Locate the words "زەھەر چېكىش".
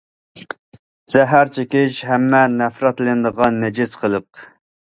1.15-1.99